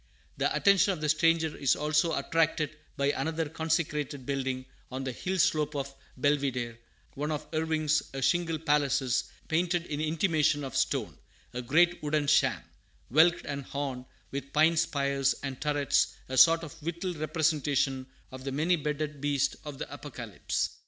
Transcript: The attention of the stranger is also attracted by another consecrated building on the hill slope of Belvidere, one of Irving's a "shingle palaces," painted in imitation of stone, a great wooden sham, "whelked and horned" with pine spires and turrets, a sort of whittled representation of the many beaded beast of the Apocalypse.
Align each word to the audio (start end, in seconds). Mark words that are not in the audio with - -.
The 0.37 0.51
attention 0.55 0.93
of 0.93 0.99
the 1.01 1.09
stranger 1.09 1.55
is 1.55 1.75
also 1.75 2.15
attracted 2.15 2.75
by 2.97 3.11
another 3.11 3.47
consecrated 3.47 4.25
building 4.25 4.65
on 4.91 5.03
the 5.03 5.11
hill 5.11 5.37
slope 5.37 5.75
of 5.75 5.93
Belvidere, 6.19 6.79
one 7.13 7.29
of 7.29 7.45
Irving's 7.53 8.01
a 8.11 8.19
"shingle 8.19 8.57
palaces," 8.57 9.25
painted 9.47 9.85
in 9.85 10.01
imitation 10.01 10.63
of 10.63 10.75
stone, 10.75 11.19
a 11.53 11.61
great 11.61 12.01
wooden 12.01 12.25
sham, 12.25 12.63
"whelked 13.11 13.45
and 13.45 13.63
horned" 13.63 14.05
with 14.31 14.51
pine 14.53 14.75
spires 14.75 15.35
and 15.43 15.61
turrets, 15.61 16.15
a 16.27 16.35
sort 16.35 16.63
of 16.63 16.81
whittled 16.81 17.17
representation 17.17 18.07
of 18.31 18.43
the 18.43 18.51
many 18.51 18.77
beaded 18.77 19.21
beast 19.21 19.55
of 19.63 19.77
the 19.77 19.87
Apocalypse. 19.93 20.77